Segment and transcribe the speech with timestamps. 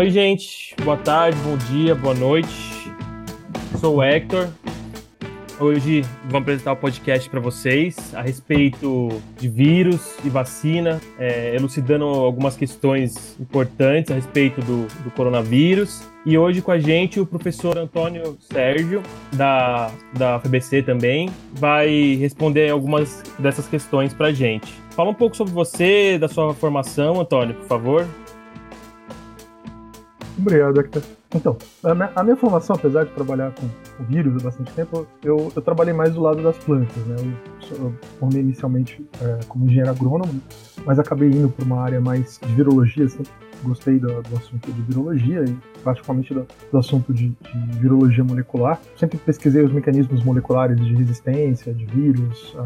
[0.00, 0.74] Oi, gente.
[0.82, 2.48] Boa tarde, bom dia, boa noite.
[3.78, 4.48] Sou o Hector.
[5.60, 11.54] Hoje vamos apresentar o um podcast para vocês a respeito de vírus e vacina, é,
[11.54, 16.02] elucidando algumas questões importantes a respeito do, do, coronavírus.
[16.24, 19.02] E hoje com a gente o professor Antônio Sérgio,
[19.34, 24.72] da, da FBC também, vai responder algumas dessas questões para a gente.
[24.92, 28.08] Fala um pouco sobre você, da sua formação, Antônio, por favor.
[30.40, 31.02] Obrigado, Hector.
[31.34, 35.06] Então, a minha, a minha, formação, apesar de trabalhar com, com vírus há bastante tempo,
[35.22, 37.16] eu, eu, trabalhei mais do lado das plantas, né?
[37.70, 40.40] Eu, eu formei inicialmente é, como engenheiro agrônomo,
[40.84, 43.30] mas acabei indo para uma área mais de virologia, sempre
[43.62, 48.80] gostei do, do assunto de virologia e particularmente do, do assunto de, de, virologia molecular.
[48.96, 52.56] Sempre pesquisei os mecanismos moleculares de resistência, de vírus,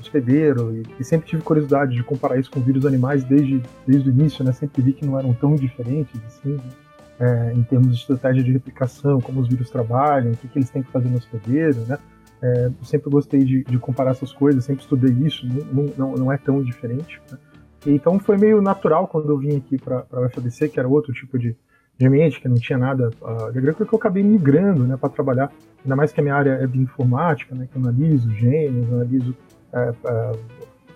[0.00, 4.12] hospedeiro, e, e, sempre tive curiosidade de comparar isso com vírus animais desde, desde o
[4.12, 4.52] início, né?
[4.52, 6.87] Sempre vi que não eram tão diferentes assim, né?
[7.20, 10.70] É, em termos de estratégia de replicação, como os vírus trabalham, o que, que eles
[10.70, 11.98] têm que fazer no hospedeiro, né?
[12.40, 16.38] É, sempre gostei de, de, comparar essas coisas, sempre estudei isso, não, não, não é
[16.38, 17.20] tão diferente.
[17.30, 17.38] Né?
[17.86, 21.36] Então foi meio natural quando eu vim aqui para a UFABC, que era outro tipo
[21.36, 21.56] de,
[21.98, 25.08] de ambiente, que não tinha nada uh, de agrícola, que eu acabei migrando né, para
[25.08, 25.50] trabalhar,
[25.82, 29.34] ainda mais que a minha área é bioinformática, né, que eu analiso genes, analiso,
[29.72, 30.32] é, é,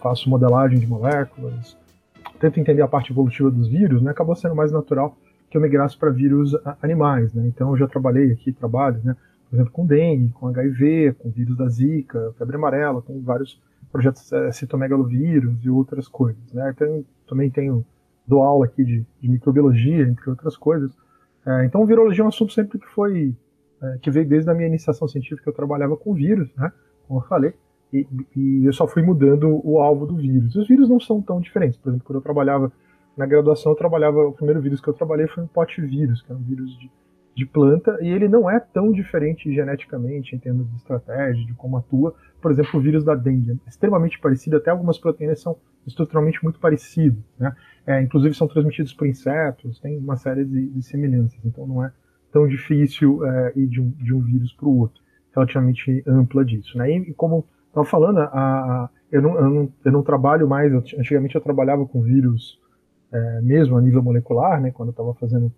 [0.01, 1.77] faço modelagem de moléculas,
[2.39, 5.17] tento entender a parte evolutiva dos vírus, né, acabou sendo mais natural
[5.53, 7.47] que eu migrasse para vírus animais, né?
[7.47, 9.15] Então eu já trabalhei aqui, trabalho, né?
[9.51, 13.61] Por exemplo, com dengue, com HIV, com vírus da Zika, febre amarela, com vários
[13.93, 16.73] projetos é, citomegalovírus e outras coisas, né?
[16.75, 17.85] Então, também tenho
[18.27, 20.91] dou aula aqui de, de microbiologia, entre outras coisas.
[21.45, 23.37] É, então, virologia é um assunto sempre que foi
[23.83, 25.51] é, que veio desde a minha iniciação científica.
[25.51, 26.73] Eu trabalhava com vírus, né?
[27.07, 27.53] Como eu falei.
[27.93, 30.57] E, e, eu só fui mudando o alvo do vírus.
[30.57, 31.79] Os vírus não são tão diferentes.
[31.79, 32.73] Por exemplo, quando eu trabalhava
[33.17, 36.35] na graduação eu trabalhava, o primeiro vírus que eu trabalhei foi um potivírus, que é
[36.35, 36.91] um vírus de,
[37.35, 41.77] de planta, e ele não é tão diferente geneticamente em termos de estratégia, de como
[41.77, 42.15] atua.
[42.41, 45.57] Por exemplo, o vírus da dengue é extremamente parecido, até algumas proteínas são
[45.87, 47.23] estruturalmente muito parecidas.
[47.39, 47.55] Né?
[47.87, 51.93] É, inclusive são transmitidos por insetos, tem uma série de, de semelhanças, então não é
[52.33, 55.03] tão difícil é, ir de um, de um vírus para o outro,
[55.35, 56.79] relativamente ampla disso.
[56.79, 56.91] Né?
[56.93, 61.35] E como estava falando, a, a, eu, não, eu, não, eu não trabalho mais, antigamente
[61.35, 62.62] eu trabalhava com vírus
[63.13, 65.53] é, mesmo a nível molecular, né, quando eu estava fazendo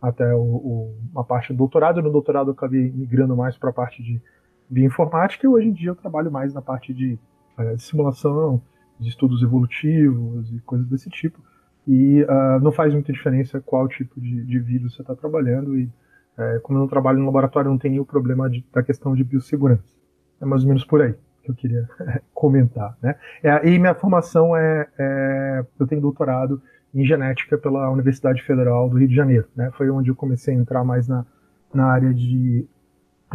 [0.00, 2.02] até o, o, uma parte do doutorado.
[2.02, 4.20] No doutorado eu acabei migrando mais para a parte de
[4.68, 7.18] bioinformática e hoje em dia eu trabalho mais na parte de,
[7.56, 8.60] é, de simulação,
[8.98, 11.40] de estudos evolutivos e coisas desse tipo.
[11.86, 15.78] E uh, não faz muita diferença qual tipo de, de vírus você está trabalhando.
[15.78, 15.88] E
[16.36, 19.22] é, como eu não trabalho no laboratório, não tem o problema de, da questão de
[19.22, 19.96] biossegurança.
[20.40, 21.88] É mais ou menos por aí que eu queria
[22.34, 22.96] comentar.
[23.00, 23.14] Né?
[23.42, 26.60] É, e minha formação é, é, eu tenho doutorado
[26.94, 29.46] em genética pela Universidade Federal do Rio de Janeiro.
[29.54, 29.70] Né?
[29.76, 31.26] Foi onde eu comecei a entrar mais na,
[31.72, 32.66] na área de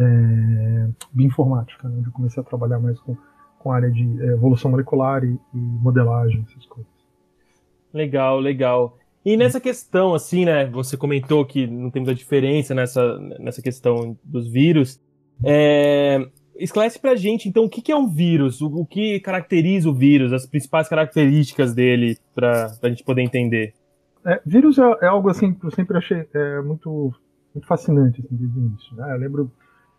[0.00, 1.96] é, bioinformática, né?
[1.98, 3.16] onde eu comecei a trabalhar mais com,
[3.58, 6.90] com a área de é, evolução molecular e, e modelagem, essas coisas.
[7.92, 8.98] Legal, legal.
[9.24, 10.66] E nessa questão, assim, né?
[10.66, 15.00] Você comentou que não tem muita diferença nessa, nessa questão dos vírus.
[15.44, 16.26] É,
[16.62, 18.60] esclarece pra gente, então, o que, é um vírus?
[18.60, 20.32] O, o, que caracteriza o vírus?
[20.32, 23.74] As principais características dele, pra, pra gente poder entender.
[24.24, 27.12] É, vírus é, é, algo, assim, que eu sempre achei é, muito,
[27.54, 29.12] muito fascinante, assim, desde o início, né?
[29.12, 29.52] Eu lembro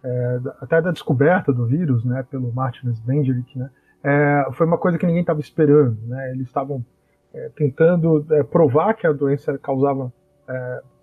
[0.04, 3.70] é, até da descoberta do vírus, né, pelo Martin Svendelich, né?
[4.04, 6.32] É, foi uma coisa que ninguém estava esperando, né?
[6.32, 6.86] Eles estavam
[7.34, 10.12] é, tentando provar que a doença causava,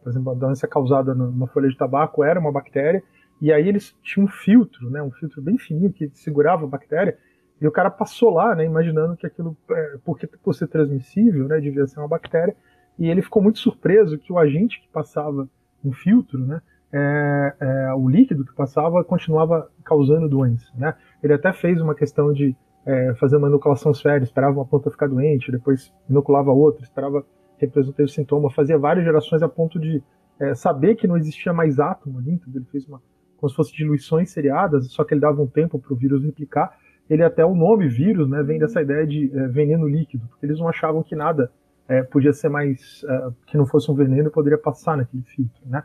[0.02, 3.02] por exemplo, a doença causada numa folha de tabaco era uma bactéria,
[3.40, 7.16] e aí eles tinham um filtro, né, um filtro bem fininho que segurava a bactéria,
[7.60, 11.60] e o cara passou lá, né, imaginando que aquilo, é, porque por ser transmissível, né,
[11.60, 12.54] devia ser uma bactéria,
[12.98, 15.48] e ele ficou muito surpreso que o agente que passava
[15.82, 16.60] no filtro, né,
[16.92, 20.94] é, é, o líquido que passava continuava causando doença, né.
[21.22, 25.06] Ele até fez uma questão de é, fazer uma inoculação séria, esperava uma planta ficar
[25.06, 27.24] doente, depois inoculava outra, esperava
[27.64, 30.02] empresa teve sintoma, fazia várias gerações a ponto de
[30.38, 33.02] é, saber que não existia mais átomo então ele fez uma
[33.40, 36.76] como se fossem diluições seriadas, só que ele dava um tempo para o vírus replicar.
[37.08, 40.58] Ele até o nome vírus, né, vem dessa ideia de é, veneno líquido, porque eles
[40.58, 41.50] não achavam que nada
[41.88, 45.82] é, podia ser mais é, que não fosse um veneno poderia passar naquele filtro, né?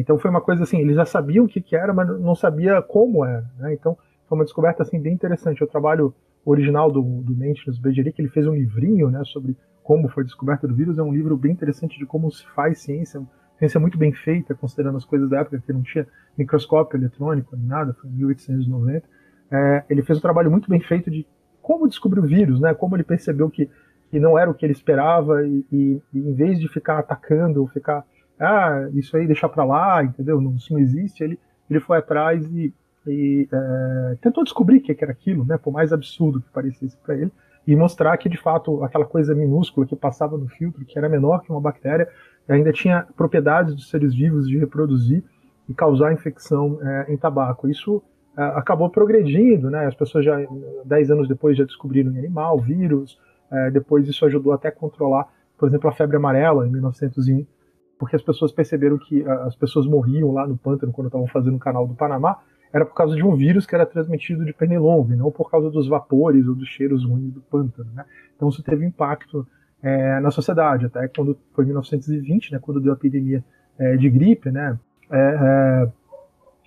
[0.00, 2.82] Então foi uma coisa assim, eles já sabiam o que, que era, mas não sabia
[2.82, 3.72] como era, né?
[3.72, 3.96] Então
[4.28, 5.62] foi uma descoberta assim bem interessante.
[5.62, 6.12] O trabalho
[6.44, 10.74] original do, do Maintenance Bergeric, ele fez um livrinho, né, sobre como foi descoberta do
[10.74, 13.22] vírus, é um livro bem interessante de como se faz ciência,
[13.58, 16.06] ciência muito bem feita, considerando as coisas da época, que não tinha
[16.36, 19.06] microscópio eletrônico nem nada, foi em 1890.
[19.50, 21.26] É, ele fez um trabalho muito bem feito de
[21.60, 22.72] como descobrir o vírus, né?
[22.74, 23.68] Como ele percebeu que,
[24.10, 27.66] que não era o que ele esperava e, e, e em vez de ficar atacando
[27.66, 28.04] ficar
[28.40, 30.40] ah, isso aí deixar para lá, entendeu?
[30.40, 31.24] Não, isso não existe.
[31.24, 31.38] Ele,
[31.68, 32.72] ele foi atrás e,
[33.06, 35.58] e é, tentou descobrir o que era aquilo, né?
[35.58, 37.32] Por mais absurdo que parecesse para ele,
[37.66, 41.42] e mostrar que de fato aquela coisa minúscula que passava no filtro, que era menor
[41.42, 42.08] que uma bactéria,
[42.48, 45.22] ainda tinha propriedades dos seres vivos de reproduzir
[45.68, 47.68] e causar infecção é, em tabaco.
[47.68, 48.02] Isso
[48.36, 49.86] é, acabou progredindo, né?
[49.86, 50.36] As pessoas já,
[50.84, 53.18] dez anos depois, já descobriram em animal, vírus,
[53.50, 55.28] é, depois isso ajudou até a controlar,
[55.58, 57.46] por exemplo, a febre amarela em 1901,
[57.98, 61.58] porque as pessoas perceberam que as pessoas morriam lá no pântano quando estavam fazendo o
[61.58, 62.38] canal do Panamá,
[62.72, 65.88] era por causa de um vírus que era transmitido de pernilongo, não por causa dos
[65.88, 68.04] vapores ou dos cheiros ruins do pântano, né?
[68.36, 69.46] Então isso teve impacto
[69.82, 73.44] é, na sociedade, até quando foi 1920, né, quando deu a epidemia
[73.78, 74.78] é, de gripe, né,
[75.10, 75.92] é, é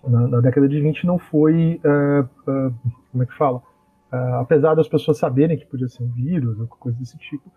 [0.07, 2.71] na, na, década de 20 não foi, é, é,
[3.11, 3.61] como é que fala,
[4.39, 7.51] apesar das pessoas saberem que podia ser um vírus ou coisa desse tipo,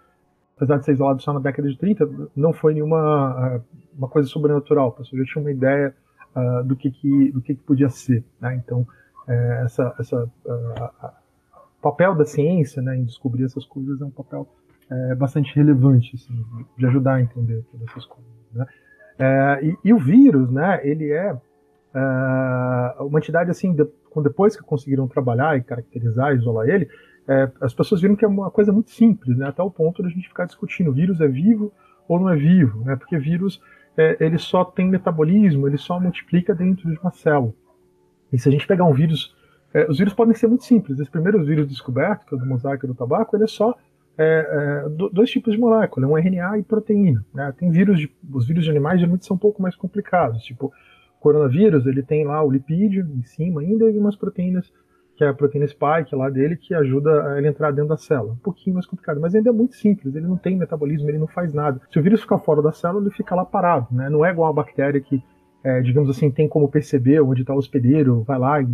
[0.57, 3.61] apesar de ser isolado só na década de 30, não foi nenhuma
[3.97, 5.95] uma coisa sobrenatural, a pessoa já tinha uma ideia
[6.65, 8.87] do que, que do que, que podia ser, né, então
[9.65, 14.47] essa essa o papel da ciência, né, em descobrir essas coisas é um papel
[14.91, 16.45] é, bastante relevante, assim,
[16.77, 18.31] de ajudar a entender todas essas coisas.
[18.53, 18.67] Né?
[19.19, 21.37] É, e, e, o vírus, né, ele é,
[21.95, 23.87] é uma entidade assim, de,
[24.23, 26.89] depois que conseguiram trabalhar e caracterizar, isolar ele,
[27.27, 30.09] é, as pessoas viram que é uma coisa muito simples, né, até o ponto de
[30.09, 31.73] a gente ficar discutindo, vírus é vivo
[32.07, 33.61] ou não é vivo, né, porque vírus
[33.97, 37.55] é, ele só tem metabolismo, ele só multiplica dentro de uma célula.
[38.33, 39.35] E se a gente pegar um vírus,
[39.73, 40.99] é, os vírus podem ser muito simples.
[40.99, 43.77] Esse primeiro vírus descoberto, que é o do mosaico do tabaco, ele é só
[44.17, 47.25] é, é, dois tipos de molécula, um RNA e proteína.
[47.35, 47.53] Né?
[47.59, 50.73] Tem vírus, de, os vírus de animais geralmente são um pouco mais complicados, tipo
[51.21, 54.71] coronavírus, ele tem lá o lipídio em cima ainda e umas proteínas,
[55.17, 58.35] que é a proteína spike lá dele, que ajuda a ele entrar dentro da célula.
[58.35, 61.27] Um pouquinho mais complicado, mas ainda é muito simples, ele não tem metabolismo, ele não
[61.27, 61.81] faz nada.
[61.91, 64.11] Se o vírus ficar fora da célula, ele fica lá parado, né?
[64.11, 65.23] Não é igual a bactéria que,
[65.65, 68.69] é, digamos assim, tem como perceber onde está o hospedeiro, vai lá e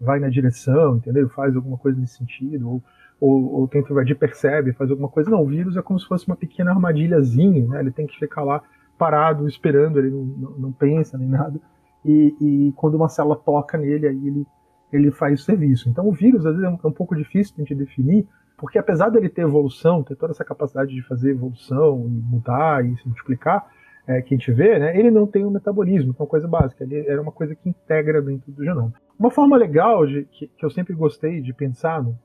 [0.00, 1.28] vai na direção, entendeu?
[1.28, 2.82] Faz alguma coisa nesse sentido, ou
[3.22, 5.30] ou, ou tenta invadir, percebe, faz alguma coisa.
[5.30, 7.78] Não, o vírus é como se fosse uma pequena armadilhazinha, né?
[7.78, 8.60] Ele tem que ficar lá
[8.98, 11.60] parado, esperando, ele não, não, pensa nem nada.
[12.04, 14.44] E, e, quando uma célula toca nele, aí ele,
[14.92, 15.88] ele faz o serviço.
[15.88, 18.26] Então o vírus, às vezes, é um, é um pouco difícil de definir,
[18.58, 23.06] porque apesar dele ter evolução, ter toda essa capacidade de fazer evolução, mudar e se
[23.06, 23.64] multiplicar,
[24.04, 26.48] é, que a gente vê, né, ele não tem um metabolismo, que é uma coisa
[26.48, 28.92] básica, ele era uma coisa que integra dentro do genoma.
[29.16, 32.18] Uma forma legal de, que, que eu sempre gostei de pensar no,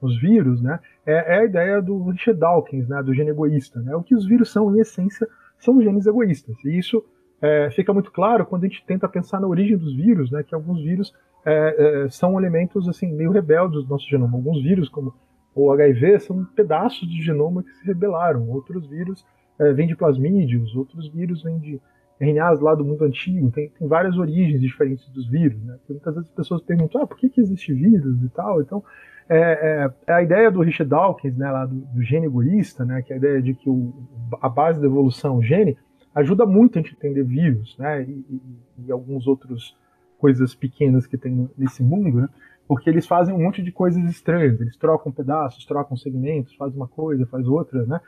[0.00, 3.80] os vírus, né, é, é, a ideia do Richard Dawkins, né, do gene egoísta.
[3.80, 3.94] Né?
[3.94, 6.56] O que os vírus são, em essência, são genes egoístas.
[6.64, 7.04] E isso
[7.40, 10.54] é, fica muito claro quando a gente tenta pensar na origem dos vírus, né, que
[10.54, 11.12] alguns vírus
[11.44, 14.36] é, é são elementos assim meio rebeldes do nosso genoma.
[14.36, 15.14] Alguns vírus, como
[15.54, 18.48] o HIV, são pedaços de genoma que se rebelaram.
[18.48, 19.24] Outros vírus
[19.58, 21.80] é, vêm de plasmídeos, outros vírus vêm de
[22.20, 23.50] RNAs lá do mundo antigo.
[23.50, 25.60] Tem, tem várias origens diferentes dos vírus.
[25.64, 25.78] Né?
[25.88, 28.60] muitas vezes as pessoas perguntam, ah, por que, que existe vírus e tal?
[28.60, 28.84] Então,
[29.30, 33.00] é, é, é, a ideia do Richard Dawkins, né, lá do, do gene egoísta, né,
[33.00, 33.94] que é a ideia de que o,
[34.42, 35.78] a base da evolução, o gene,
[36.12, 39.76] ajuda muito a gente entender vírus, né, e, e, e algumas outras
[40.18, 42.28] coisas pequenas que tem nesse mundo, né,
[42.66, 46.88] porque eles fazem um monte de coisas estranhas, eles trocam pedaços, trocam segmentos, faz uma
[46.88, 48.00] coisa, faz outra, né,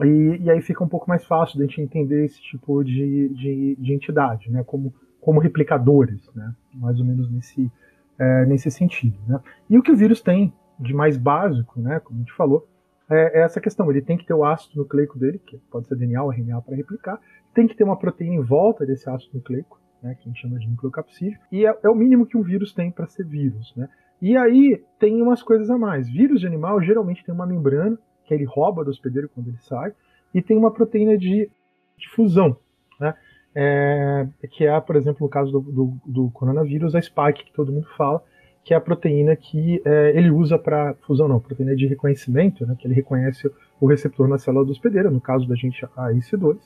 [0.00, 3.76] e, e aí fica um pouco mais fácil a gente entender esse tipo de, de,
[3.78, 7.70] de entidade, né, como, como replicadores, né, mais ou menos nesse,
[8.18, 9.18] é, nesse sentido.
[9.26, 9.40] Né?
[9.68, 12.66] E o que o vírus tem de mais básico, né, como a gente falou,
[13.08, 13.90] é, é, essa questão.
[13.90, 16.74] Ele tem que ter o ácido nucleico dele, que pode ser DNA ou RNA para
[16.74, 17.20] replicar,
[17.52, 20.58] tem que ter uma proteína em volta desse ácido nucleico, né, que a gente chama
[20.58, 23.72] de nucleocapsídeo, e é, é o mínimo que um vírus tem para ser vírus.
[23.76, 23.88] Né?
[24.20, 26.08] E aí tem umas coisas a mais.
[26.08, 29.92] Vírus de animal geralmente tem uma membrana, que ele rouba do hospedeiro quando ele sai,
[30.32, 31.50] e tem uma proteína de,
[31.96, 32.56] de fusão.
[32.98, 33.14] Né?
[33.54, 37.72] É, que é, por exemplo, no caso do, do, do, coronavírus, a spike, que todo
[37.72, 38.22] mundo fala,
[38.64, 42.74] que é a proteína que é, ele usa para fusão, não, proteína de reconhecimento, né,
[42.78, 46.58] que ele reconhece o receptor na célula do hospedeiro, no caso da gente a IC2,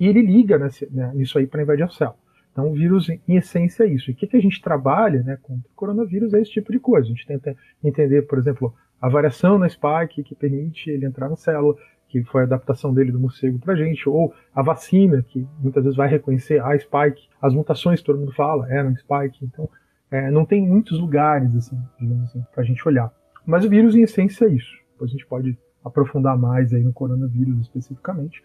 [0.00, 2.16] e ele liga nesse, né, nisso aí para invadir a célula.
[2.50, 4.10] Então, o vírus, em essência, é isso.
[4.10, 6.78] E o que, que a gente trabalha né, contra o coronavírus é esse tipo de
[6.78, 7.08] coisa.
[7.08, 8.72] A gente tenta entender, por exemplo,
[9.02, 11.74] a variação na spike que permite ele entrar na célula,
[12.22, 15.82] que foi a adaptação dele do morcego para a gente, ou a vacina, que muitas
[15.82, 19.68] vezes vai reconhecer a spike, as mutações que todo mundo fala eram spike, então
[20.12, 23.12] é, não tem muitos lugares, assim, digamos assim, para a gente olhar.
[23.44, 24.78] Mas o vírus, em essência, é isso.
[24.92, 28.40] Depois a gente pode aprofundar mais aí no coronavírus especificamente,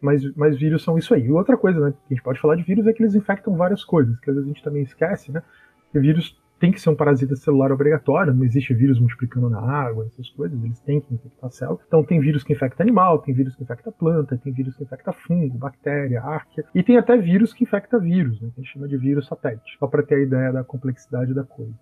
[0.00, 1.26] mas, mas vírus são isso aí.
[1.26, 3.56] E outra coisa, né, que a gente pode falar de vírus é que eles infectam
[3.56, 5.44] várias coisas, que às vezes a gente também esquece, né,
[5.92, 10.06] que vírus tem que ser um parasita celular obrigatório, não existe vírus multiplicando na água,
[10.06, 11.80] essas coisas, eles têm que infectar a célula.
[11.88, 15.12] Então tem vírus que infecta animal, tem vírus que infecta planta, tem vírus que infecta
[15.12, 18.86] fungo, bactéria, árquea, e tem até vírus que infecta vírus, né, que a gente chama
[18.86, 21.74] de vírus satélite, só para ter a ideia da complexidade da coisa.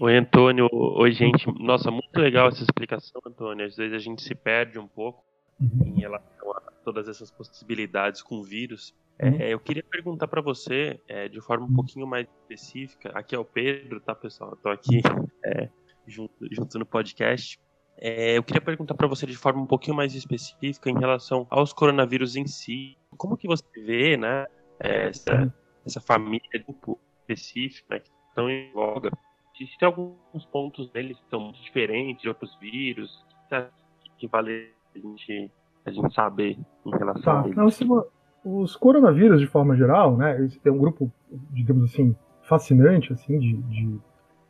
[0.00, 0.68] Oi, Antônio.
[0.70, 1.44] Oi, gente.
[1.60, 3.66] Nossa, muito legal essa explicação, Antônio.
[3.66, 5.24] Às vezes a gente se perde um pouco
[5.60, 5.94] uhum.
[5.96, 8.94] em relação a todas essas possibilidades com vírus.
[9.20, 9.40] Uhum.
[9.40, 13.38] É, eu queria perguntar para você, é, de forma um pouquinho mais específica, aqui é
[13.38, 14.54] o Pedro, tá, pessoal?
[14.54, 15.00] Estou aqui
[15.44, 15.68] é,
[16.06, 17.58] junto, junto, no podcast.
[17.96, 21.72] É, eu queria perguntar para você de forma um pouquinho mais específica em relação aos
[21.72, 22.96] coronavírus em si.
[23.16, 24.46] Como que você vê, né,
[24.78, 25.52] essa, uhum.
[25.84, 29.10] essa família de grupo específica né, que estão em voga?
[29.60, 34.98] Existem alguns pontos neles que são muito diferentes de outros vírus que, que vale a
[34.98, 35.50] gente,
[35.84, 36.56] a gente saber
[36.86, 37.42] em relação tá.
[37.42, 37.56] a eles?
[37.56, 38.06] Não,
[38.48, 41.12] os coronavírus, de forma geral, né, é um grupo,
[41.50, 43.98] digamos assim, fascinante, assim, de, de,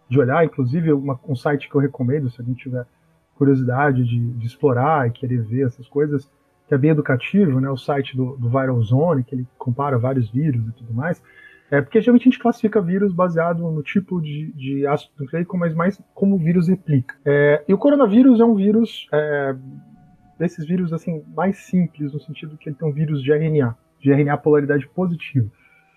[0.08, 2.86] de olhar, inclusive uma, um site que eu recomendo, se alguém tiver
[3.34, 6.30] curiosidade de, de, explorar e querer ver essas coisas,
[6.66, 10.30] que é bem educativo, né, o site do, do Viral Zone, que ele compara vários
[10.30, 11.22] vírus e tudo mais,
[11.70, 15.74] é porque geralmente a gente classifica vírus baseado no tipo de, de ácido nucleico, mas
[15.74, 17.14] mais como o vírus replica.
[17.24, 19.54] É, e o coronavírus é um vírus é,
[20.38, 24.12] desses vírus assim mais simples, no sentido que ele tem um vírus de RNA de
[24.12, 25.48] RNA polaridade positiva.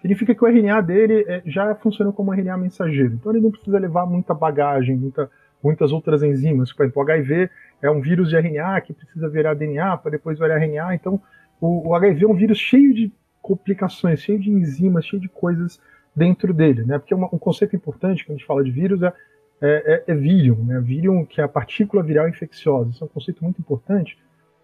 [0.01, 3.13] Significa que o RNA dele é, já funciona como RNA mensageiro.
[3.13, 5.29] Então ele não precisa levar muita bagagem, muita,
[5.63, 6.73] muitas outras enzimas.
[6.73, 7.49] Por exemplo, o HIV
[7.81, 10.95] é um vírus de RNA que precisa virar DNA para depois virar RNA.
[10.95, 11.21] Então
[11.59, 15.79] o, o, HIV é um vírus cheio de complicações, cheio de enzimas, cheio de coisas
[16.15, 16.83] dentro dele.
[16.83, 16.97] Né?
[16.97, 19.13] Porque uma, um conceito importante quando a gente fala de vírus é,
[19.61, 20.79] é, é, é né?
[20.79, 22.89] virion que é a partícula viral infecciosa.
[22.89, 24.17] Isso é um conceito muito importante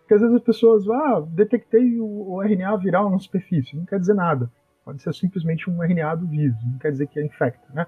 [0.07, 3.99] porque às vezes as pessoas, ah, detectei o, o RNA viral na superfície, não quer
[3.99, 4.49] dizer nada.
[4.85, 7.67] Pode ser simplesmente um RNA do vírus, não quer dizer que é infecta.
[7.73, 7.85] Né?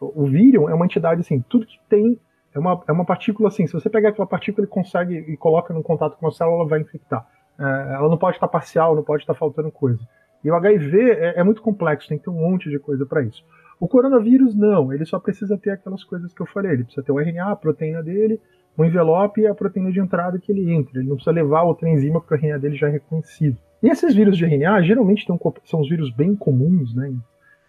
[0.00, 2.18] Uh, o vírus é uma entidade assim, tudo que tem
[2.54, 3.66] é uma, é uma partícula assim.
[3.66, 6.66] Se você pegar aquela partícula e consegue e coloca no contato com a célula, ela
[6.66, 7.28] vai infectar.
[7.58, 10.00] Uh, ela não pode estar parcial, não pode estar faltando coisa.
[10.42, 13.22] E o HIV é, é muito complexo, tem que ter um monte de coisa para
[13.22, 13.44] isso.
[13.78, 16.72] O coronavírus não, ele só precisa ter aquelas coisas que eu falei.
[16.72, 18.40] Ele precisa ter o RNA, a proteína dele,
[18.76, 20.98] o envelope e a proteína de entrada que ele entra.
[20.98, 23.56] Ele não precisa levar outra enzima porque o RNA dele já é reconhecido.
[23.82, 25.26] E esses vírus de RNA geralmente
[25.64, 27.14] são os vírus bem comuns, né,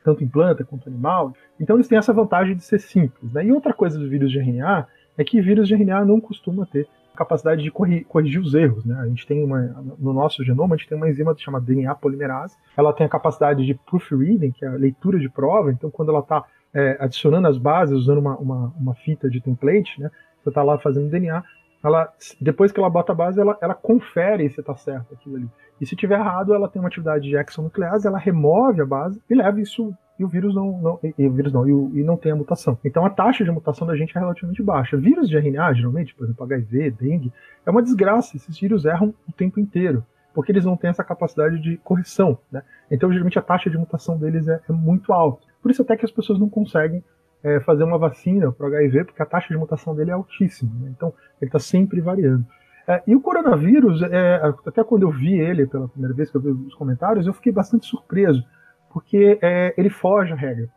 [0.03, 1.33] tanto em planta quanto animal.
[1.59, 3.33] Então eles têm essa vantagem de ser simples.
[3.33, 3.45] Né?
[3.45, 6.87] E outra coisa dos vírus de RNA é que vírus de RNA não costuma ter
[7.15, 8.85] capacidade de corrigir, corrigir os erros.
[8.85, 8.95] Né?
[8.99, 9.61] A gente tem uma,
[9.97, 12.55] no nosso genoma, a gente tem uma enzima chamada DNA polimerase.
[12.75, 15.71] Ela tem a capacidade de proofreading, que é a leitura de prova.
[15.71, 16.43] Então, quando ela está
[16.73, 20.11] é, adicionando as bases, usando uma, uma, uma, fita de template, né?
[20.45, 21.43] Você está lá fazendo DNA,
[21.83, 25.49] ela, depois que ela bota a base, ela, ela confere se está certo aquilo ali.
[25.79, 29.35] E se tiver errado, ela tem uma atividade de exonuclease, ela remove a base e
[29.35, 32.03] leva isso e o vírus não, não e, e o vírus não, e, o, e,
[32.03, 32.77] não tem a mutação.
[32.85, 34.95] Então a taxa de mutação da gente é relativamente baixa.
[34.95, 37.33] Vírus de RNA, geralmente, por exemplo, HIV, dengue,
[37.65, 38.37] é uma desgraça.
[38.37, 42.37] Esses vírus erram o tempo inteiro, porque eles não têm essa capacidade de correção.
[42.49, 42.63] Né?
[42.89, 45.45] Então, geralmente, a taxa de mutação deles é, é muito alta.
[45.61, 47.03] Por isso até que as pessoas não conseguem
[47.45, 50.71] é, fazer uma vacina para o HIV, porque a taxa de mutação dele é altíssima.
[50.81, 50.91] Né?
[50.95, 52.43] Então, ele está sempre variando.
[52.87, 56.41] É, e o coronavírus, é, até quando eu vi ele pela primeira vez, que eu
[56.41, 58.43] vi os comentários, eu fiquei bastante surpreso,
[58.91, 60.67] porque é, ele foge à regra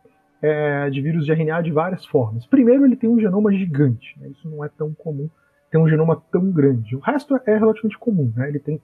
[0.43, 2.45] é, de vírus de RNA de várias formas.
[2.45, 4.29] Primeiro, ele tem um genoma gigante, né?
[4.29, 5.27] isso não é tão comum,
[5.71, 6.95] tem um genoma tão grande.
[6.95, 8.47] O resto é relativamente comum, né?
[8.47, 8.79] ele tem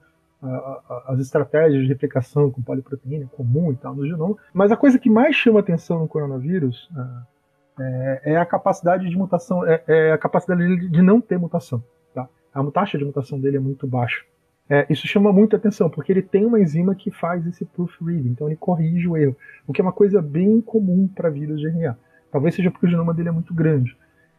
[1.07, 5.09] as estratégias de replicação com poliproteína comum e tal no genoma, mas a coisa que
[5.09, 6.87] mais chama atenção no coronavírus
[7.79, 11.84] é, é a capacidade de mutação, é, é, a capacidade de não ter mutação.
[12.13, 12.27] Tá?
[12.53, 14.24] A taxa de mutação dele é muito baixa.
[14.67, 18.48] É, isso chama muita atenção, porque ele tem uma enzima que faz esse proofreading, então
[18.48, 21.96] ele corrige o erro, o que é uma coisa bem comum para vírus de RNA.
[22.32, 23.96] Talvez seja porque o genoma dele é muito grande.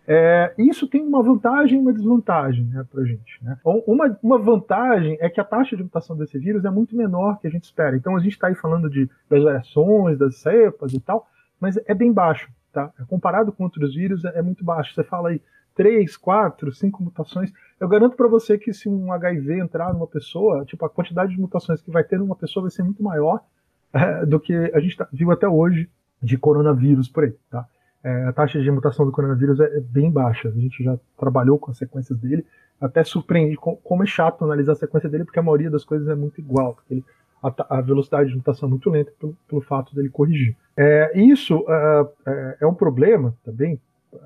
[0.09, 3.43] É, isso tem uma vantagem e uma desvantagem né, para a gente.
[3.43, 3.57] Né?
[3.65, 7.47] Uma, uma vantagem é que a taxa de mutação desse vírus é muito menor que
[7.47, 7.97] a gente espera.
[7.97, 11.27] Então a gente está aí falando de, das variações, das cepas e tal,
[11.61, 12.93] mas é bem baixo tá?
[13.09, 14.95] Comparado com outros vírus, é, é muito baixo.
[14.95, 15.41] Você fala aí
[15.75, 17.51] três, quatro, cinco mutações.
[17.81, 21.41] Eu garanto para você que se um HIV entrar numa pessoa, tipo, a quantidade de
[21.41, 23.41] mutações que vai ter numa pessoa vai ser muito maior
[23.95, 25.89] é, do que a gente tá, viu até hoje
[26.23, 27.67] de coronavírus por aí, tá?
[28.05, 30.49] É, a taxa de mutação do coronavírus é, é, bem baixa.
[30.49, 32.45] A gente já trabalhou com as sequências dele.
[32.79, 36.15] Até surpreende como é chato analisar a sequência dele, porque a maioria das coisas é
[36.15, 36.77] muito igual.
[36.91, 37.03] Ele,
[37.43, 40.57] a, a, velocidade de mutação é muito lenta pelo, pelo fato dele corrigir.
[40.77, 43.81] É, isso uh, é, é um problema também,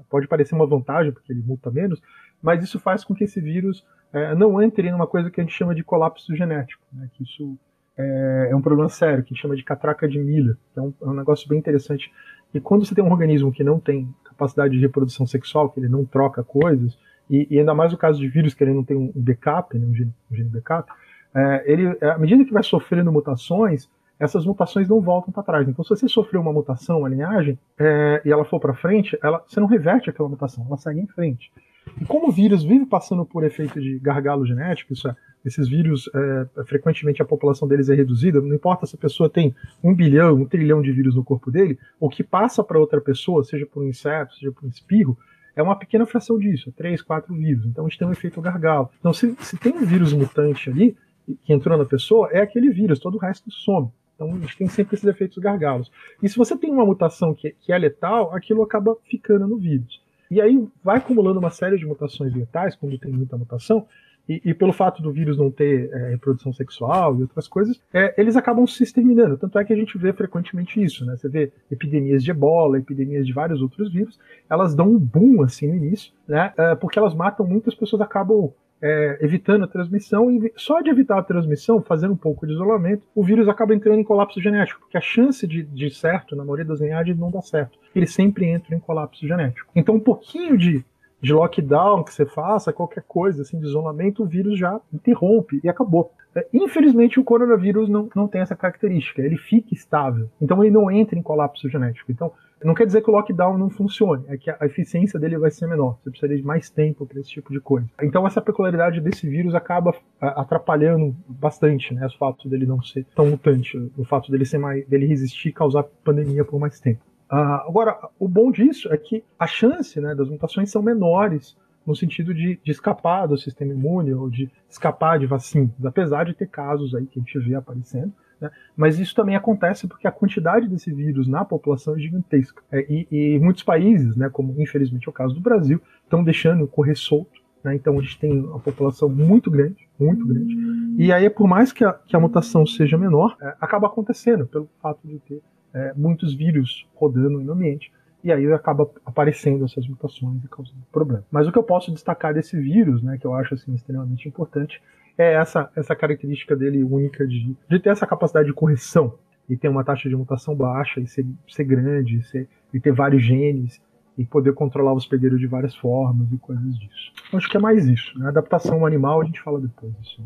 [0.09, 2.01] pode parecer uma vantagem, porque ele muta menos,
[2.43, 5.57] mas isso faz com que esse vírus é, não entre numa coisa que a gente
[5.57, 7.57] chama de colapso genético, né, que isso
[7.97, 10.93] é, é, um problema sério, que a gente chama de catraca de que é um,
[11.03, 12.11] é um negócio bem interessante.
[12.53, 15.89] E quando você tem um organismo que não tem capacidade de reprodução sexual, que ele
[15.89, 16.99] não troca coisas,
[17.29, 19.87] e, e ainda mais o caso de vírus que ele não tem um backup, né,
[19.87, 20.91] um, gene, um gene backup,
[21.35, 25.69] é, ele, à medida que vai sofrendo mutações, essas mutações não voltam para trás.
[25.69, 29.43] Então, se você sofreu uma mutação, uma linhagem, é, e ela for para frente, ela,
[29.47, 31.51] você não reverte aquela mutação, ela segue em frente.
[31.99, 36.11] E como o vírus vive passando por efeito de gargalo genético, isso é, esses vírus,
[36.15, 40.35] é, frequentemente a população deles é reduzida, não importa se a pessoa tem um bilhão,
[40.35, 43.83] um trilhão de vírus no corpo dele, o que passa para outra pessoa, seja por
[43.83, 45.17] um inseto, seja por um espirro,
[45.57, 47.65] é uma pequena fração disso, três, quatro vírus.
[47.67, 48.91] Então a gente tem um efeito gargalo.
[48.99, 50.97] Então, se, se tem um vírus mutante ali,
[51.45, 53.89] que entrou na pessoa, é aquele vírus, todo o resto some.
[54.15, 55.91] Então a gente tem sempre esses efeitos gargalos.
[56.23, 60.01] E se você tem uma mutação que, que é letal, aquilo acaba ficando no vírus.
[60.31, 63.87] E aí vai acumulando uma série de mutações letais, quando tem muita mutação,
[64.29, 68.15] e, e, pelo fato do vírus não ter é, reprodução sexual e outras coisas, é,
[68.17, 69.37] eles acabam se exterminando.
[69.37, 71.17] Tanto é que a gente vê frequentemente isso, né?
[71.17, 75.67] Você vê epidemias de ebola, epidemias de vários outros vírus, elas dão um boom assim
[75.67, 76.53] no início, né?
[76.57, 81.19] É, porque elas matam muitas pessoas, acabam é, evitando a transmissão, e só de evitar
[81.19, 84.97] a transmissão, fazendo um pouco de isolamento, o vírus acaba entrando em colapso genético, porque
[84.97, 87.79] a chance de, de certo, na maioria das linhagens, não dá certo.
[87.95, 89.71] Ele sempre entra em colapso genético.
[89.75, 90.85] Então, um pouquinho de,
[91.21, 95.69] de lockdown que você faça, qualquer coisa assim, de isolamento, o vírus já interrompe e
[95.69, 96.13] acabou.
[96.35, 100.91] É, infelizmente, o coronavírus não, não tem essa característica, ele fica estável, então ele não
[100.91, 102.13] entra em colapso genético.
[102.13, 102.33] Então,
[102.63, 105.67] não quer dizer que o lockdown não funcione, é que a eficiência dele vai ser
[105.67, 105.99] menor.
[106.03, 107.89] Você precisaria de mais tempo para esse tipo de coisa.
[108.03, 112.07] Então essa peculiaridade desse vírus acaba atrapalhando bastante, né?
[112.07, 115.53] O fato dele não ser tão mutante, o fato dele ser mais, dele resistir e
[115.53, 117.01] causar pandemia por mais tempo.
[117.31, 121.95] Uh, agora, o bom disso é que a chance né, das mutações são menores no
[121.95, 126.49] sentido de, de, escapar do sistema imune ou de escapar de vacinas, apesar de ter
[126.49, 128.13] casos aí que a gente vê aparecendo.
[128.41, 128.51] Né?
[128.77, 132.63] Mas isso também acontece porque a quantidade desse vírus na população é gigantesca.
[132.71, 136.67] É, e, e, muitos países, né, como infelizmente é o caso do Brasil, estão deixando
[136.67, 137.41] correr solto.
[137.63, 137.75] Né?
[137.75, 140.57] Então a gente tem uma população muito grande, muito grande.
[140.99, 144.69] E aí, por mais que a, que a mutação seja menor, é, acaba acontecendo pelo
[144.81, 145.43] fato de ter
[145.75, 147.93] é, muitos vírus rodando no ambiente.
[148.23, 151.25] E aí acaba aparecendo essas mutações e causando problema.
[151.31, 154.81] Mas o que eu posso destacar desse vírus, né, que eu acho assim, extremamente importante,
[155.17, 159.19] é essa, essa característica dele única de, de ter essa capacidade de correção
[159.49, 163.23] e ter uma taxa de mutação baixa e ser, ser grande ser, e ter vários
[163.23, 163.81] genes
[164.17, 167.13] e poder controlar os hospedeiro de várias formas e coisas disso.
[167.33, 168.19] Acho que é mais isso.
[168.19, 168.29] Né?
[168.29, 170.23] Adaptação animal a gente fala depois disso.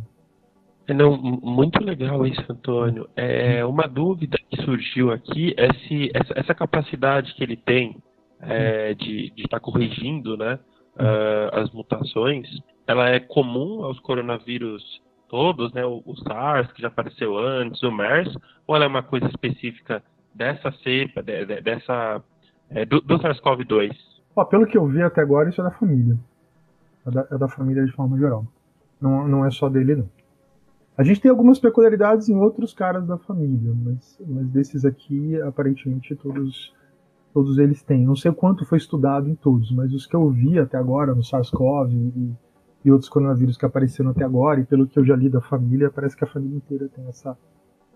[0.86, 3.08] É, não, muito legal isso, Antônio.
[3.16, 7.96] É, uma dúvida que surgiu aqui é se essa, essa capacidade que ele tem
[8.40, 10.58] é, de estar tá corrigindo né,
[10.96, 12.46] uh, as mutações
[12.86, 15.84] ela é comum aos coronavírus todos, né?
[15.84, 20.02] O, o, SARS, que já apareceu antes, o MERS, ou ela é uma coisa específica
[20.34, 22.22] dessa cepa, de, de, dessa,
[22.70, 23.96] é, do, do SARS-CoV-2?
[24.50, 26.18] Pelo que eu vi até agora, isso é da família.
[27.06, 28.46] É da, é da, família de forma geral.
[29.00, 30.08] Não, não é só dele, não.
[30.96, 36.14] A gente tem algumas peculiaridades em outros caras da família, mas, mas desses aqui, aparentemente,
[36.14, 36.72] todos
[37.32, 38.06] todos eles têm.
[38.06, 41.24] Não sei quanto foi estudado em todos, mas os que eu vi até agora no
[41.24, 42.32] SARS-CoV e
[42.84, 45.90] e outros coronavírus que apareceram até agora, e pelo que eu já li da família,
[45.90, 47.36] parece que a família inteira tem essa,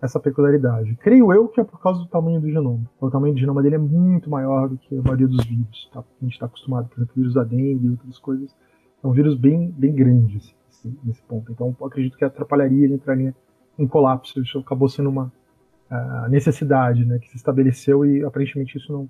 [0.01, 0.95] essa peculiaridade.
[0.95, 2.89] Creio eu que é por causa do tamanho do genoma.
[2.99, 5.89] O tamanho do genoma dele é muito maior do que a maioria dos vírus.
[5.93, 5.99] Tá?
[5.99, 8.55] A gente está acostumado, por exemplo, vírus da dengue e outras coisas.
[9.03, 11.51] É um vírus bem, bem grande assim, assim, nesse ponto.
[11.51, 13.35] Então, acredito que atrapalharia, ele entraria
[13.77, 14.41] em colapso.
[14.41, 15.31] Isso acabou sendo uma
[15.91, 19.09] uh, necessidade né, que se estabeleceu e aparentemente isso não,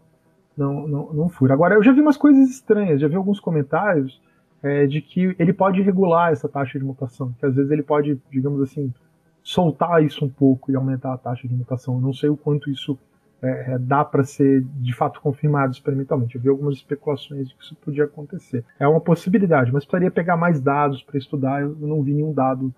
[0.58, 1.54] não, não, não fura.
[1.54, 4.22] Agora, eu já vi umas coisas estranhas, já vi alguns comentários
[4.62, 8.20] é, de que ele pode regular essa taxa de mutação, que às vezes ele pode,
[8.32, 8.94] digamos assim,
[9.42, 11.96] soltar isso um pouco e aumentar a taxa de mutação.
[11.96, 12.98] Eu não sei o quanto isso
[13.42, 16.36] é, é dá para ser de fato confirmado experimentalmente.
[16.36, 18.64] Eu vi algumas especulações de que isso podia acontecer.
[18.80, 21.62] É uma possibilidade, mas precisaria pegar mais dados para estudar.
[21.62, 22.74] Eu não vi nenhum dado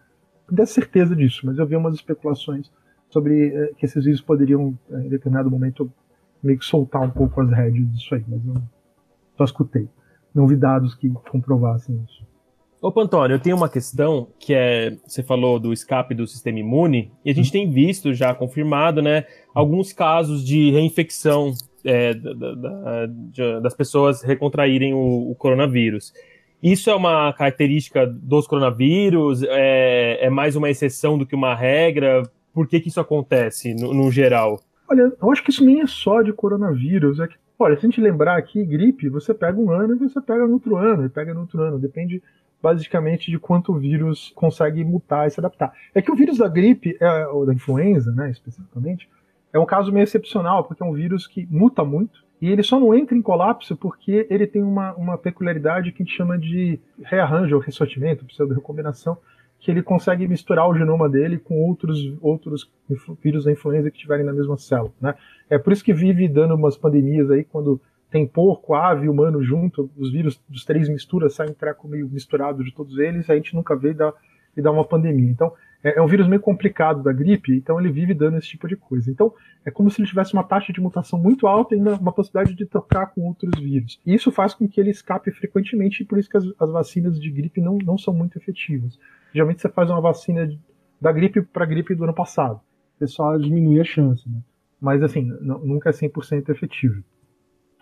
[0.51, 2.69] dê certeza disso, mas eu vi umas especulações
[3.09, 5.91] sobre é, que esses vírus poderiam, é, em determinado momento,
[6.43, 8.61] meio que soltar um pouco as rédeas disso aí, mas eu
[9.37, 9.87] só escutei
[10.33, 12.21] não vi dados que comprovassem isso.
[12.81, 14.97] Opa, Antônio, eu tenho uma questão que é.
[15.05, 17.51] Você falou do escape do sistema imune, e a gente hum.
[17.51, 21.53] tem visto já confirmado, né, alguns casos de reinfecção
[21.85, 26.11] é, da, da, de, das pessoas recontraírem o, o, coronavírus.
[26.61, 29.43] Isso é uma característica dos coronavírus?
[29.43, 32.23] É, é, mais uma exceção do que uma regra?
[32.53, 34.59] Por que, que isso acontece no, no geral?
[34.89, 37.89] Olha, eu acho que isso nem é só de coronavírus, é que Olha, se a
[37.89, 41.09] gente lembrar aqui, gripe, você pega um ano e você pega no outro ano, e
[41.09, 41.77] pega no outro ano.
[41.77, 42.21] Depende
[42.59, 45.71] basicamente de quanto o vírus consegue mutar e se adaptar.
[45.93, 49.07] É que o vírus da gripe, é, ou da influenza, né, especificamente,
[49.53, 52.79] é um caso meio excepcional, porque é um vírus que muta muito E ele só
[52.79, 56.79] não entra em colapso porque ele tem uma, uma peculiaridade que a gente chama de
[57.03, 59.19] rearranjo ou ressortimento, pseudo-recombinação,
[59.61, 62.69] que ele consegue misturar o genoma dele com outros, outros
[63.23, 64.91] vírus da influenza que estiverem na mesma célula.
[64.99, 65.13] Né?
[65.47, 69.89] É por isso que vive dando umas pandemias aí, quando tem porco, ave, humano junto,
[69.95, 73.53] os vírus dos três misturas, sai um treco meio misturado de todos eles, a gente
[73.55, 74.11] nunca vê e dá,
[74.57, 75.29] e dá uma pandemia.
[75.29, 78.67] Então, é, é, um vírus meio complicado da gripe, então ele vive dando esse tipo
[78.67, 79.09] de coisa.
[79.09, 79.33] Então,
[79.65, 82.55] é como se ele tivesse uma taxa de mutação muito alta e ainda uma possibilidade
[82.55, 83.99] de trocar com outros vírus.
[84.05, 87.19] E isso faz com que ele escape frequentemente, e por isso que as, as vacinas
[87.19, 88.99] de gripe não, não são muito efetivas.
[89.33, 90.49] Geralmente você faz uma vacina
[90.99, 92.59] da gripe para a gripe do ano passado.
[92.97, 94.39] Você só diminui a chance, né?
[94.79, 97.03] Mas, assim, nunca é 100% efetivo.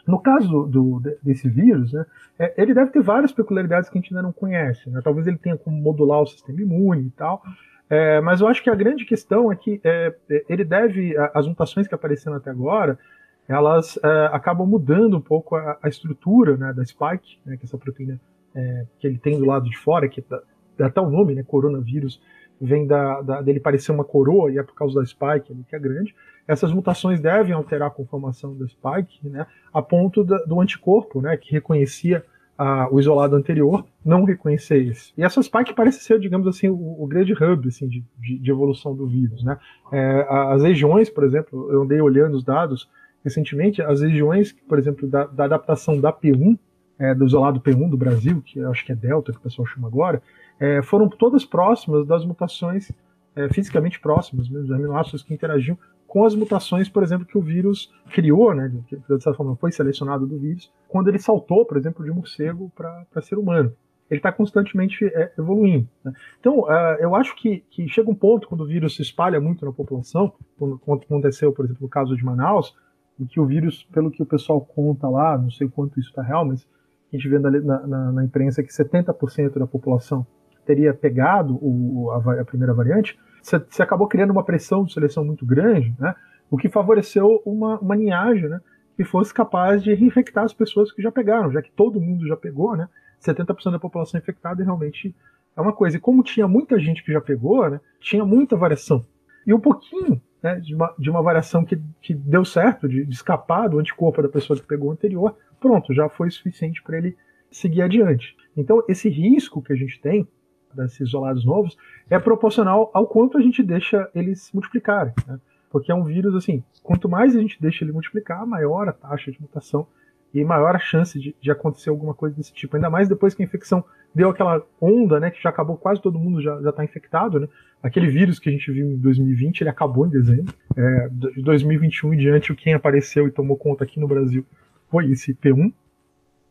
[0.05, 2.05] No caso do, desse vírus, né,
[2.38, 4.89] é, ele deve ter várias peculiaridades que a gente ainda não conhece.
[4.89, 4.99] Né?
[5.03, 7.41] Talvez ele tenha como modular o sistema imune e tal,
[7.89, 11.47] é, mas eu acho que a grande questão é que é, é ele deve, as
[11.47, 12.99] mutações que apareceram até agora,
[13.47, 17.80] elas é, acabam mudando um pouco a, a estrutura né, da spike, né, que essa
[17.80, 18.21] proteína
[18.54, 20.39] é, que ele tem do lado de fora, que dá,
[20.78, 22.21] dá até o nome, né, coronavírus,
[22.62, 25.75] vem da, da, dele parecer uma coroa e é por causa da spike ali, que
[25.75, 26.13] é grande.
[26.47, 31.36] Essas mutações devem alterar a conformação da spike, né, a ponto da, do anticorpo, né,
[31.36, 32.23] que reconhecia
[32.59, 35.13] a, o isolado anterior não reconhecer esse.
[35.17, 38.51] E essa spike parece ser, digamos assim, o, o grande hub assim, de, de, de,
[38.51, 39.41] evolução do vírus.
[39.45, 39.57] Né?
[39.93, 42.89] É, as regiões, por exemplo, eu andei olhando os dados
[43.23, 46.59] recentemente, as regiões, por exemplo, da, da adaptação da P1,
[46.99, 49.87] é, do isolado P1 do Brasil, que acho que é Delta, que o pessoal chama
[49.87, 50.21] agora,
[50.59, 52.91] é, foram todas próximas das mutações
[53.37, 55.77] é, fisicamente próximas, mesmo, aminoácidos que interagiam
[56.09, 59.71] com as mutações, por exemplo, que o vírus criou, né, que de certa forma foi
[59.71, 63.71] selecionado do vírus, quando ele saltou, por exemplo, de morcego para ser humano.
[64.09, 65.87] Ele está constantemente é, evoluindo.
[66.03, 66.11] Né?
[66.39, 69.63] Então, uh, eu acho que, que, chega um ponto quando o vírus se espalha muito
[69.63, 72.75] na população, como aconteceu, por exemplo, no caso de Manaus,
[73.19, 76.23] em que o vírus, pelo que o pessoal conta lá, não sei quanto isso está
[76.23, 76.67] real, mas
[77.13, 80.25] a gente vê na, na, na imprensa que 70% da população
[80.65, 85.45] teria pegado o, a, a, primeira variante, você acabou criando uma pressão de seleção muito
[85.45, 86.15] grande, né?
[86.49, 88.60] o que favoreceu uma, uma linhagem né?
[88.95, 92.36] que fosse capaz de reinfectar as pessoas que já pegaram, já que todo mundo já
[92.36, 92.89] pegou, né?
[93.21, 95.15] 70% da população infectada realmente
[95.56, 95.97] é uma coisa.
[95.97, 97.80] E como tinha muita gente que já pegou, né?
[97.99, 99.06] tinha muita variação.
[99.45, 103.13] E um pouquinho né, de, uma, de uma variação que, que deu certo, de, de
[103.13, 107.17] escapar do anticorpo da pessoa que pegou anterior, pronto, já foi suficiente para ele
[107.52, 108.36] seguir adiante.
[108.56, 110.28] Então, esse risco que a gente tem
[110.73, 111.77] desses isolados novos
[112.10, 115.13] é proporcional ao quanto a gente deixa eles multiplicarem.
[115.27, 115.39] Né?
[115.69, 119.32] Porque é um vírus, assim, quanto mais a gente deixa ele multiplicar, maior a taxa
[119.32, 119.88] de mutação
[120.34, 122.75] e maior a chance de, de acontecer alguma coisa desse tipo.
[122.75, 126.19] Ainda mais depois que a infecção deu aquela onda, né, que já acabou, quase todo
[126.19, 127.47] mundo já está infectado, né?
[127.82, 130.53] Aquele vírus que a gente viu em 2020, ele acabou em dezembro.
[130.75, 134.45] É, de 2021 em diante, quem apareceu e tomou conta aqui no Brasil
[134.89, 135.71] foi esse P1,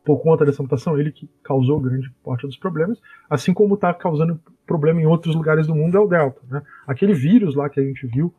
[0.08, 4.40] por conta dessa mutação, ele que causou grande parte dos problemas, assim como está causando
[4.66, 6.40] problema em outros lugares do mundo é o Delta.
[6.48, 6.62] Né?
[6.86, 8.32] Aquele vírus lá que a gente viu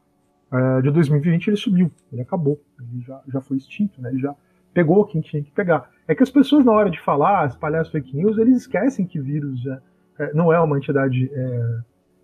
[0.51, 4.10] é, de 2020, ele sumiu, ele acabou, ele já, já foi extinto, né?
[4.10, 4.34] ele já
[4.73, 5.91] pegou quem tinha que pegar.
[6.08, 9.19] É que as pessoas, na hora de falar, espalhar as fake news, eles esquecem que
[9.19, 11.79] vírus é, é, não é uma entidade é,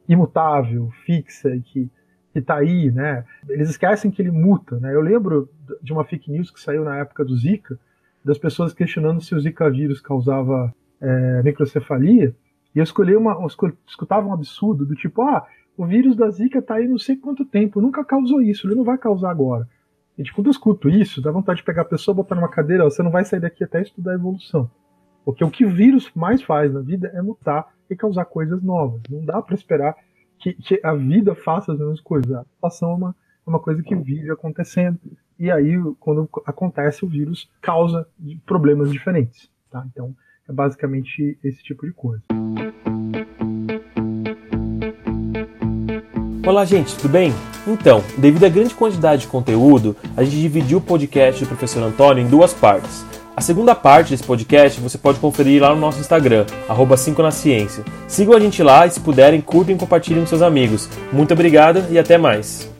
[0.10, 1.92] imutável, fixa, e que
[2.34, 3.24] está aí, né?
[3.48, 4.92] Eles esquecem que ele muta, né?
[4.94, 5.48] Eu lembro
[5.84, 7.80] de uma fake news que saiu na época do Zika,
[8.26, 12.36] das pessoas questionando se o Zika vírus causava é, microcefalia,
[12.74, 13.48] e eu escolhi uma, eu
[13.88, 15.46] escutava um absurdo do tipo, ah,
[15.78, 18.84] o vírus da Zika tá aí não sei quanto tempo, nunca causou isso, ele não
[18.84, 19.70] vai causar agora.
[20.18, 22.84] E tipo, quando eu escuto isso, dá vontade de pegar a pessoa, botar numa cadeira,
[22.84, 24.70] você não vai sair daqui até estudar a evolução.
[25.24, 29.02] Porque o que o vírus mais faz na vida é mutar e causar coisas novas.
[29.10, 29.96] Não dá para esperar
[30.40, 32.32] que, que, a vida faça as mesmas coisas.
[32.32, 35.00] A mutação é uma, é uma coisa que vive acontecendo
[35.40, 38.08] e aí quando acontece o vírus causa
[38.46, 39.86] problemas diferentes, tá?
[39.92, 40.16] Então
[40.48, 42.24] é basicamente esse tipo de coisa.
[46.46, 47.34] Olá, gente, tudo bem?
[47.66, 52.24] Então, devido à grande quantidade de conteúdo, a gente dividiu o podcast do professor Antônio
[52.24, 53.04] em duas partes.
[53.36, 56.46] A segunda parte desse podcast você pode conferir lá no nosso Instagram,
[56.96, 57.84] 5 na Ciência.
[58.08, 60.88] Sigam a gente lá e, se puderem, curtem e compartilhem com seus amigos.
[61.12, 62.75] Muito obrigado e até mais.